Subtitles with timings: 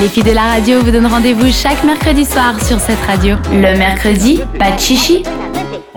[0.00, 3.36] Les filles de la radio vous donnent rendez-vous chaque mercredi soir sur cette radio.
[3.50, 5.22] Le mercredi, pas de chichi.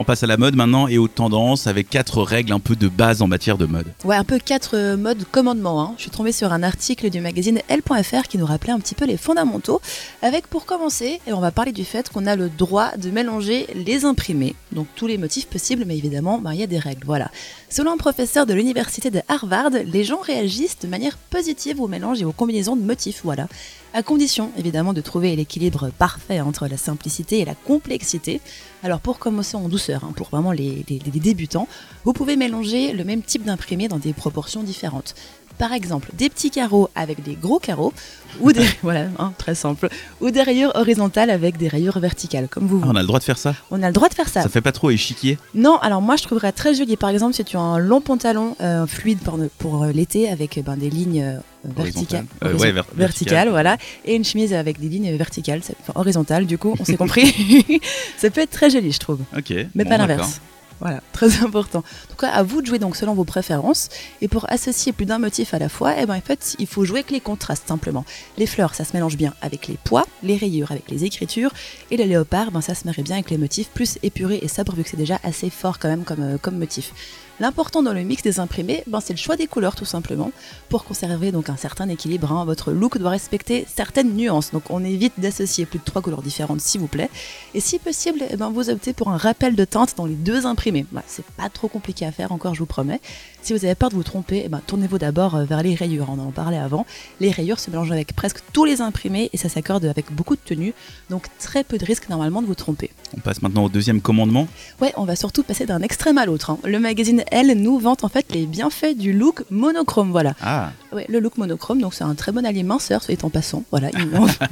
[0.02, 2.88] On passe à la mode maintenant et aux tendances avec quatre règles un peu de
[2.88, 3.88] base en matière de mode.
[4.06, 5.82] Ouais, un peu quatre euh, modes commandements.
[5.82, 5.94] hein.
[5.98, 9.04] Je suis tombée sur un article du magazine L.fr qui nous rappelait un petit peu
[9.04, 9.82] les fondamentaux.
[10.22, 13.68] Avec pour commencer, et on va parler du fait qu'on a le droit de mélanger
[13.76, 17.06] les imprimés, donc tous les motifs possibles, mais évidemment, ben, il y a des règles.
[17.06, 17.30] Voilà.
[17.68, 22.22] Selon un professeur de l'université de Harvard, les gens réagissent de manière positive aux mélanges
[22.22, 23.20] et aux combinaisons de motifs.
[23.26, 23.48] Voilà.
[23.92, 28.40] À condition, évidemment, de trouver l'équilibre parfait entre la simplicité et la complexité.
[28.84, 31.68] Alors, pour commencer en douceur, hein, pour vraiment les, débutants,
[32.06, 35.16] vous pouvez mélanger le même type d'imprimé dans des proportions différentes.
[35.60, 37.94] Par exemple, des petits carreaux avec des gros carreaux,
[38.40, 39.90] ou des, voilà, hein, très simple,
[40.22, 42.92] ou des rayures horizontales avec des rayures verticales, comme vous Ah, voulez.
[42.94, 43.54] on a le droit de faire ça?
[43.70, 44.42] On a le droit de faire ça.
[44.42, 45.38] Ça fait pas trop échiquier?
[45.54, 46.96] Non, alors moi je trouverais très joli.
[46.98, 50.58] Par exemple, si tu as un long pantalon euh, fluide pour, pour, euh, l'été avec
[50.58, 52.26] euh, ben, des lignes euh, verticales, Horizontales.
[52.44, 53.50] Euh, ouais, ver- verticales, verticales.
[53.50, 56.46] voilà, et une chemise avec des lignes verticales, enfin, horizontales.
[56.46, 57.82] Du coup, on s'est compris.
[58.18, 59.50] ça peut être très joli, je trouve, Ok.
[59.76, 60.40] mais bon, pas l'inverse.
[60.80, 61.80] Voilà, très important.
[61.80, 63.90] En tout cas, à vous de jouer donc selon vos préférences.
[64.22, 66.86] Et pour associer plus d'un motif à la fois, eh ben, en fait, il faut
[66.86, 68.06] jouer avec les contrastes simplement.
[68.38, 71.52] Les fleurs, ça se mélange bien avec les pois, les rayures avec les écritures,
[71.92, 74.76] et le léopard, ben, ça se marie bien avec les motifs plus épurés et sobres,
[74.76, 76.94] vu que c'est déjà assez fort quand même comme, euh, comme motif.
[77.42, 80.32] L'important dans le mix des imprimés, ben, c'est le choix des couleurs tout simplement.
[80.68, 84.52] Pour conserver donc un certain équilibre, hein, votre look doit respecter certaines nuances.
[84.52, 87.10] Donc on évite d'associer plus de trois couleurs différentes s'il vous plaît.
[87.54, 90.46] Et si possible, eh ben, vous optez pour un rappel de teinte dans les deux
[90.46, 90.69] imprimés.
[90.92, 93.00] Bah, c'est pas trop compliqué à faire encore, je vous promets.
[93.42, 96.08] Si vous avez peur de vous tromper, eh ben, tournez-vous d'abord euh, vers les rayures,
[96.10, 96.86] on en parlait avant.
[97.20, 100.42] Les rayures se mélangent avec presque tous les imprimés et ça s'accorde avec beaucoup de
[100.44, 100.74] tenue.
[101.10, 102.92] Donc très peu de risque normalement de vous tromper.
[103.16, 104.48] On passe maintenant au deuxième commandement.
[104.82, 106.50] Ouais, on va surtout passer d'un extrême à l'autre.
[106.52, 106.60] hein.
[106.66, 110.12] Le magazine Elle nous vante en fait les bienfaits du look monochrome.
[110.12, 110.36] Voilà.
[110.42, 113.64] Ah, Ouais, le look monochrome, donc c'est un très bon allié minceur, soit en passant.
[113.70, 113.90] Voilà.
[113.94, 114.10] il-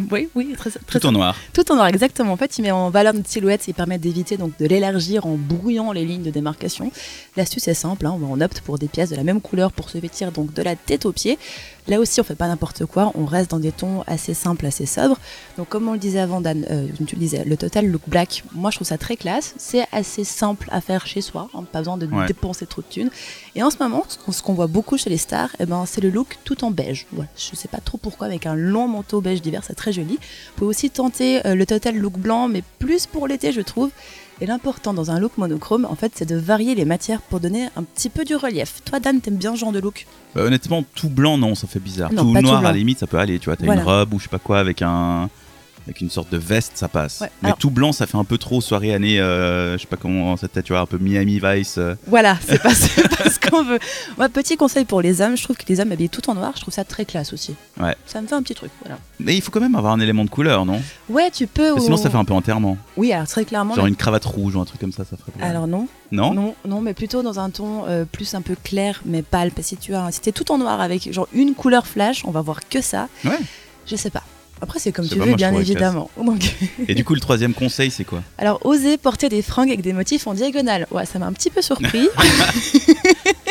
[0.11, 1.35] oui, oui, très, très tout en noir.
[1.53, 2.33] tout en noir, exactement.
[2.33, 5.35] En fait, il met en valeur notre silhouette, il permet d'éviter donc de l'élargir en
[5.35, 6.91] brouillant les lignes de démarcation.
[7.37, 9.97] L'astuce est simple, hein, on opte pour des pièces de la même couleur pour se
[9.97, 11.39] vêtir donc de la tête aux pieds.
[11.87, 14.85] Là aussi, on fait pas n'importe quoi, on reste dans des tons assez simples, assez
[14.85, 15.17] sobres.
[15.57, 18.43] Donc, comme on le disait avant, Dan, euh, tu le disais, le total look black,
[18.53, 19.55] moi je trouve ça très classe.
[19.57, 22.27] C'est assez simple à faire chez soi, hein, pas besoin de Ouais.
[22.27, 23.09] dépenser trop de thunes.
[23.55, 25.85] Et en ce moment, ce qu'on- ce qu'on voit beaucoup chez les stars, eh ben,
[25.85, 27.05] c'est le look tout en beige.
[27.11, 27.29] Voilà.
[27.37, 30.13] Je sais pas trop pourquoi, avec un long manteau beige d'hiver, c'est très joli.
[30.15, 33.89] Vous pouvez aussi tenter euh, le total look blanc, mais plus pour l'été, je trouve.
[34.39, 37.69] Et l'important dans un look monochrome, en fait, c'est de varier les matières pour donner
[37.75, 38.81] un petit peu du relief.
[38.85, 40.05] Toi, Dan, t'aimes bien ce genre de look?
[40.35, 42.13] Bah, honnêtement, tout blanc, non, ça fait bizarre.
[42.13, 43.39] Non, tout noir, à la limite, ça peut aller.
[43.39, 43.81] Tu vois, t'as Voilà.
[43.81, 45.29] une robe ou je sais pas quoi avec un.
[45.87, 47.21] Avec une sorte de veste, ça passe.
[47.21, 49.87] Ouais, Mais alors- tout blanc, ça fait un peu trop soirée année, euh, je sais
[49.87, 51.75] pas comment c'était, tu vois, un peu Miami Vice.
[51.77, 51.95] euh.
[52.07, 53.79] Voilà, c'est pas, ce qu'on veut.
[54.17, 56.51] Moi, petit conseil pour les hommes, je trouve que les hommes habillés tout en noir,
[56.57, 57.55] je trouve ça très classe aussi.
[57.79, 57.95] Ouais.
[58.05, 58.99] Ça me fait un petit truc, voilà.
[59.21, 60.81] Mais il faut quand même avoir un élément de couleur, non?
[61.09, 61.79] Ouais, tu peux.
[61.79, 62.77] Sinon, au- ça fait un peu enterrement.
[62.97, 63.73] Oui, alors très clairement.
[63.73, 65.31] Genre mais- une cravate rouge ou un truc comme ça, ça ferait.
[65.31, 65.49] pas mal.
[65.51, 69.01] Alors non, non, non, non, mais plutôt dans un ton euh, plus un peu clair,
[69.05, 69.51] mais pâle.
[69.51, 72.25] Parce que si tu as, si t'es tout en noir avec genre une couleur flash,
[72.25, 73.07] on va voir que ça.
[73.23, 73.39] Ouais.
[73.89, 74.23] Je sais pas.
[74.61, 76.09] Après, c'est comme tu veux, bien évidemment.
[76.17, 76.55] Donc,
[76.87, 78.23] Et du coup, le troisième conseil, c'est quoi?
[78.37, 80.87] Alors, oser porter des fringues avec des motifs en diagonale.
[80.91, 82.07] Ouais, ça m'a un petit peu surpris.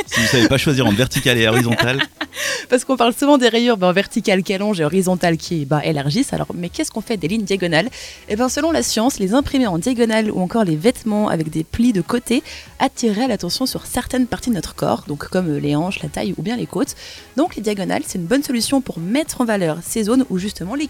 [0.06, 2.00] Si vous savez pas choisir entre vertical et horizontal,
[2.68, 6.32] parce qu'on parle souvent des rayures ben, verticales qui allongent et horizontales qui ben, élargissent.
[6.32, 7.88] Alors, mais qu'est-ce qu'on fait des lignes diagonales?
[8.28, 11.64] Eh ben, selon la science, les imprimés en diagonale ou encore les vêtements avec des
[11.64, 12.42] plis de côté
[12.78, 16.34] attireraient l'attention sur certaines parties de notre corps, donc comme euh, les hanches, la taille
[16.36, 16.94] ou bien les côtes.
[17.36, 20.74] Donc, les diagonales, c'est une bonne solution pour mettre en valeur ces zones ou justement
[20.76, 20.86] les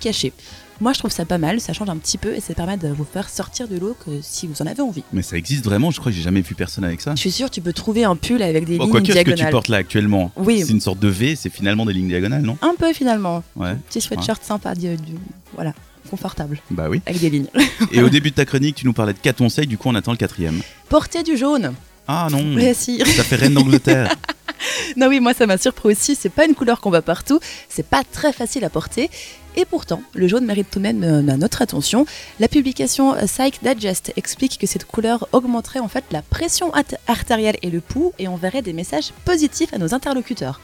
[0.81, 2.89] Moi, je trouve ça pas mal, ça change un petit peu et ça permet de
[2.89, 5.03] vous faire sortir de l'eau que si vous en avez envie.
[5.13, 7.15] mais ça existe vraiment, je crois que j'ai jamais vu personne avec ça.
[7.15, 9.19] Je suis sûre, tu peux trouver un pull avec des Bon, lignes quoique, ce que
[9.19, 9.51] tu diagonales.
[9.53, 10.63] portes là actuellement, Oui.
[10.67, 12.59] c'est une sorte de V, c'est finalement des lignes diagonales, non?
[12.61, 13.43] Un peu finalement.
[13.57, 13.75] Ouais.
[13.89, 15.15] Petit sweatshirt sympa, du, du-
[15.55, 15.73] voilà,
[16.11, 17.01] confortable, Bah oui.
[17.07, 17.49] avec des lignes.
[17.93, 19.95] Et au début de ta chronique, tu nous parlais de quatre conseils, du coup, on
[19.95, 20.61] attend le quatrième.
[20.91, 21.73] Porter du jaune.
[22.07, 22.39] Ah non,
[22.75, 22.99] si.
[22.99, 24.15] ça fait reine d'Angleterre.
[24.97, 26.15] non, oui, moi ça m'a surpris aussi.
[26.15, 27.41] C'est pas une couleur qu'on voit partout.
[27.69, 29.11] C'est pas très facile à porter.
[29.57, 32.05] Et pourtant, le jaune mérite tout de même euh, notre attention.
[32.41, 36.71] La publication euh, Psych Digest explique que cette couleur augmenterait en fait la pression
[37.07, 40.61] artérielle et le pouls et enverrait des messages positifs à nos interlocuteurs.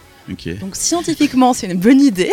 [0.60, 2.30] Donc scientifiquement, c'est une bonne idée.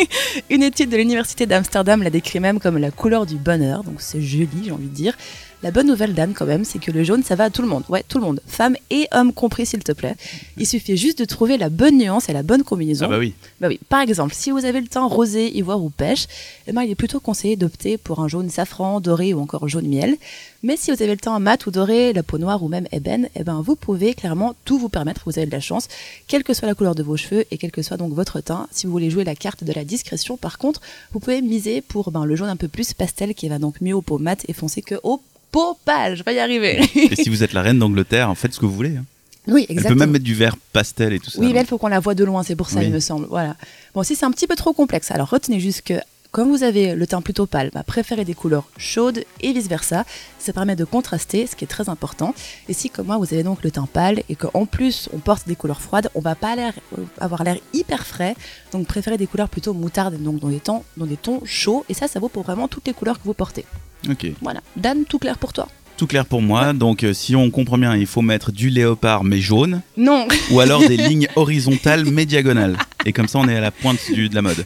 [0.50, 4.22] une étude de l'université d'Amsterdam la décrit même comme la couleur du bonheur, donc c'est
[4.22, 5.16] joli, j'ai envie de dire.
[5.62, 7.68] La bonne nouvelle, Dan, quand même, c'est que le jaune, ça va à tout le
[7.68, 7.84] monde.
[7.88, 8.40] Ouais, tout le monde.
[8.48, 10.16] Femmes et hommes compris, s'il te plaît.
[10.56, 13.06] Il suffit juste de trouver la bonne nuance et la bonne combinaison.
[13.06, 13.32] Ah bah oui.
[13.60, 13.78] Bah oui.
[13.88, 16.26] Par exemple, si vous avez le teint rosé, ivoire ou pêche,
[16.66, 19.86] eh ben, il est plutôt conseillé d'opter pour un jaune safran, doré ou encore jaune
[19.86, 20.16] miel.
[20.64, 23.28] Mais si vous avez le teint mat ou doré, la peau noire ou même ébène,
[23.36, 25.22] eh ben, vous pouvez clairement tout vous permettre.
[25.26, 25.86] Vous avez de la chance,
[26.26, 28.66] quelle que soit la couleur de vos cheveux et quel que soit donc votre teint.
[28.72, 30.80] Si vous voulez jouer la carte de la discrétion, par contre,
[31.12, 33.94] vous pouvez miser pour ben, le jaune un peu plus pastel qui va donc mieux
[33.94, 35.20] aux peaux mat et foncées que aux
[35.52, 36.80] peau pâle, je vais y arriver.
[36.96, 38.96] Et si vous êtes la reine d'Angleterre, faites ce que vous voulez.
[38.96, 39.04] hein.
[39.48, 39.94] Oui, Elle exactement.
[39.94, 41.40] peut même mettre du vert pastel et tout ça.
[41.40, 42.86] Oui, mais il faut qu'on la voit de loin, c'est pour ça, Oui.
[42.86, 43.26] il me semble.
[43.28, 43.56] Voilà.
[43.94, 45.94] Bon, si c'est un petit peu trop complexe, alors retenez juste que
[46.30, 50.06] comme vous avez le teint plutôt pâle, bah, préférez des couleurs chaudes et vice-versa.
[50.38, 52.34] Ça permet de contraster, ce qui est très important.
[52.68, 55.46] Et si, comme moi, vous avez donc le teint pâle et qu'en plus on porte
[55.46, 58.34] des couleurs froides, on va pas l'air- euh, avoir l'air hyper frais.
[58.72, 61.84] Donc préférez des couleurs plutôt moutarde, donc dans des, tons, dans des tons chauds.
[61.90, 63.66] Et ça, ça vaut pour vraiment toutes les couleurs que vous portez.
[64.10, 64.26] Ok.
[64.40, 64.60] Voilà.
[64.76, 65.68] Dan, tout clair pour toi?
[65.96, 66.72] Tout clair pour moi.
[66.72, 70.58] Donc, euh, si on comprend bien, il faut mettre du léopard mais jaune, Non ou
[70.60, 72.76] alors des lignes horizontales mais diagonales.
[73.04, 74.64] Et comme ça, on est à la pointe du- de la mode.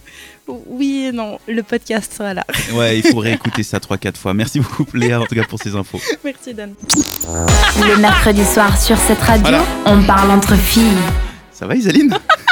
[0.48, 2.44] Oui et non, le podcast sera là.
[2.72, 4.32] Ouais, il faut réécouter ça 3-4 fois.
[4.32, 6.00] Merci beaucoup, Léa, en tout cas, pour ces infos.
[6.24, 6.72] Merci Dan.
[7.26, 9.64] Le mercredi soir sur cette radio, Voilà.
[9.86, 10.84] on parle entre filles.
[11.52, 12.14] Ça va, Isaline?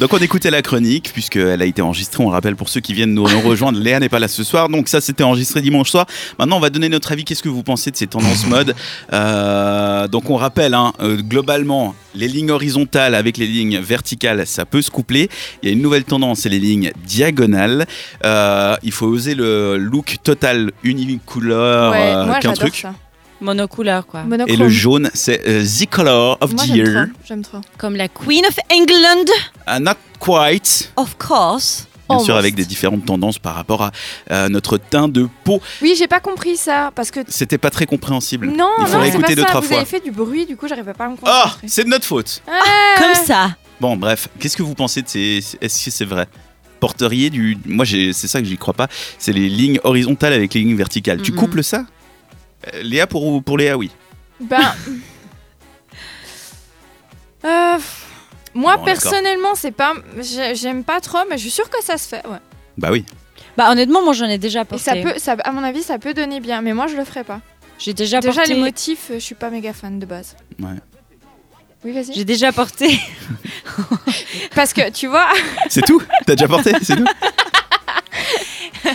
[0.00, 2.94] Donc on écoutait la chronique puisqu'elle a été enregistrée, on le rappelle pour ceux qui
[2.94, 6.06] viennent nous, rejoindre, Léa n'est pas là ce soir, donc ça c'était enregistré dimanche soir.
[6.38, 8.74] Maintenant on va donner notre avis, qu'est-ce que vous pensez de ces tendances mode?
[9.12, 14.64] Euh, Donc on rappelle, hein, euh, globalement, les lignes horizontales avec les lignes verticales, ça
[14.64, 15.28] peut se coupler.
[15.62, 17.86] Il y a une nouvelle tendance, c'est les lignes diagonales.
[18.24, 22.74] Euh, il faut oser le look total unicouleur, Ouais, euh, qu'un truc.
[22.76, 22.94] ça.
[23.40, 24.24] Monocouleur, quoi.
[24.46, 27.06] Et le jaune, c'est euh, the color of Moi the j'aime year.
[27.06, 27.14] trop.
[27.26, 27.58] J'aime trop.
[27.78, 29.32] Comme la Queen of England,
[29.66, 30.92] Ah, not quite.
[30.96, 31.86] of course.
[32.08, 32.38] Bien sûr, Almost.
[32.44, 33.92] avec des différentes tendances par rapport à
[34.32, 35.60] euh, notre teint de peau.
[35.80, 37.20] Oui, j'ai pas compris ça parce que.
[37.28, 38.48] C'était pas très compréhensible.
[38.48, 39.46] Non, Il faut non, c'est pas deux, ça.
[39.48, 39.76] trois Vous fois.
[39.76, 41.68] avez fait du bruit, du coup, j'arrivais pas à me Ah, concentrer.
[41.68, 42.42] c'est de notre faute.
[42.48, 42.60] Ah,
[42.98, 43.56] Comme ça.
[43.80, 45.40] Bon, bref, qu'est-ce que vous pensez de ces.
[45.60, 46.26] Est-ce que c'est vrai?
[46.80, 47.56] Porteriez du.
[47.64, 48.88] Moi, j'ai- c'est ça que j'y crois pas.
[49.18, 51.22] C'est les lignes horizontales avec les lignes verticales.
[51.22, 51.38] Tu Mhm.
[51.38, 51.84] couples ça?
[52.66, 53.90] Euh, Léa, pour, pour Léa, oui.
[54.40, 54.60] Ben.
[57.44, 57.78] Euh,
[58.52, 59.94] moi Bon, personnellement, c'est pas.
[60.20, 62.26] j'ai- J'aime pas trop, mais je suis sûre que ça se fait.
[62.26, 62.36] Ouais.
[62.76, 63.04] Bah oui.
[63.56, 64.84] Bah honnêtement, moi j'en ai déjà Et porté.
[64.84, 67.24] ça peut, ça, à mon avis, ça peut donner bien, mais moi je le ferai
[67.24, 67.40] pas.
[67.78, 68.52] J'ai déjà, Déjà, porté.
[68.54, 70.36] les motifs, euh, je suis pas méga fan de base.
[70.58, 70.68] Ouais.
[71.82, 72.12] Oui, vas-y.
[72.12, 73.00] J'ai déjà porté.
[74.54, 75.28] Parce que tu vois,
[75.70, 76.02] C'est tout?
[76.26, 76.72] T'as déjà porté?
[76.82, 77.04] C'est tout?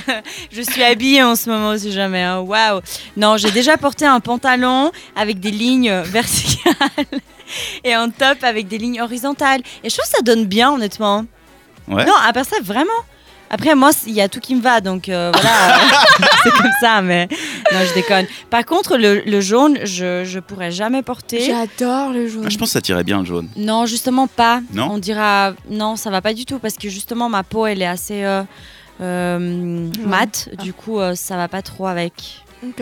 [0.52, 2.22] Je suis habillée en ce moment, si jamais.
[2.24, 2.40] hein.
[2.40, 2.82] Waouh.
[3.18, 7.06] Non, j'ai déjà porté un pantalon avec des lignes verticales
[7.84, 9.62] et un top avec des lignes horizontales.
[9.84, 11.26] Et je trouve que ça donne bien, honnêtement.
[11.88, 12.06] Ouais.
[12.06, 12.92] Non, à part ça, vraiment.
[13.52, 15.78] Après, moi, il y a tout qui me va, donc euh, voilà,
[16.44, 17.28] c'est comme ça, mais
[17.72, 18.26] non, je déconne.
[18.50, 21.42] Par contre, le, le jaune, je, je pourrais jamais porter.
[21.42, 22.44] j'adore le jaune.
[22.48, 23.48] Ah, Je pense que ça tirait bien le jaune.
[23.56, 24.62] Non, justement pas.
[24.74, 27.84] Non On dira non, ça va pas du tout parce que justement ma peau elle
[27.84, 28.42] est assez euh,
[29.02, 30.62] euh, mate, Ah.
[30.62, 32.44] du coup euh, ça va pas trop avec.
[32.66, 32.82] Ok.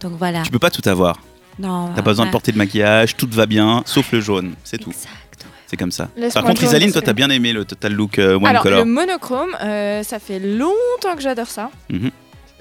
[0.00, 0.42] Donc voilà.
[0.42, 1.18] Tu peux pas tout avoir.
[1.58, 1.88] Non.
[1.94, 4.54] T'as pas besoin de porter de maquillage, tout va bien, sauf le jaune.
[4.64, 4.90] C'est tout.
[4.90, 5.10] Exact.
[5.44, 5.50] ouais.
[5.66, 6.08] C'est comme ça.
[6.32, 8.78] Par contre, Isaline, toi, t'as bien aimé le total look euh, one Alors, color.
[8.80, 11.70] le monochrome, euh, ça fait longtemps que j'adore ça.
[11.90, 12.10] Mhm.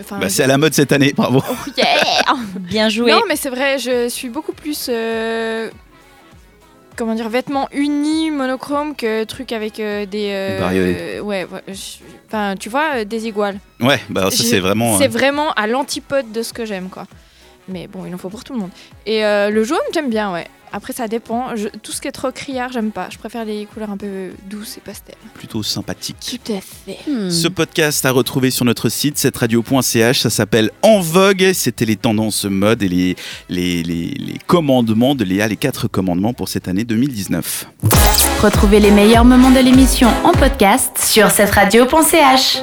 [0.01, 1.41] Enfin, Bah, je- c'est à la mode cette année, bravo.
[1.49, 1.85] Oh, yeah
[2.59, 3.11] Bien joué.
[3.11, 4.87] Non, mais c'est vrai, je suis beaucoup plus.
[4.89, 5.69] euh,
[6.97, 10.29] Comment dire, vêtements unis, monochrome, que trucs avec euh, des.
[10.33, 10.95] euh, Bariolés.
[10.99, 13.59] euh, ouais, ouais, je- Enfin, tu vois, euh, des iguales.
[13.81, 14.97] Ouais, bah ça c'est vraiment.
[14.97, 17.05] C'est euh, vraiment à l'antipode de ce que j'aime, quoi.
[17.67, 18.71] Mais bon, il en faut pour tout le monde.
[19.05, 20.47] Et euh, le jaune, j'aime bien, ouais.
[20.71, 21.55] Après, ça dépend.
[21.55, 23.07] Je- tout ce qui est trop criard, j'aime pas.
[23.11, 25.15] Je préfère les couleurs un peu douces et pastel.
[25.33, 26.39] plutôt sympathique.
[26.45, 26.99] Tout à fait.
[27.09, 27.31] Hmm.
[27.31, 31.51] Ce podcast à retrouver sur notre site, cetteradio.ch, ça s'appelle En Vogue.
[31.53, 33.15] C'était les tendances mode et les,
[33.49, 37.65] les, les, les commandements de Léa, les quatre commandements pour cette année 2019.
[38.41, 42.57] Retrouvez les meilleurs moments de l'émission en podcast sur cette radio.ch.